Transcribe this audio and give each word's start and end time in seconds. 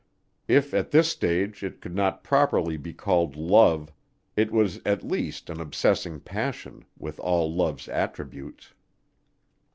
If 0.47 0.73
at 0.73 0.89
this 0.89 1.11
stage 1.11 1.61
it 1.63 1.79
could 1.79 1.93
not 1.95 2.23
properly 2.23 2.75
be 2.75 2.91
called 2.91 3.35
love, 3.35 3.91
it 4.35 4.51
was 4.51 4.81
at 4.83 5.03
least 5.07 5.47
an 5.47 5.61
obsessing 5.61 6.21
passion 6.21 6.85
with 6.97 7.19
all 7.19 7.53
love's 7.53 7.87
attributes. 7.87 8.73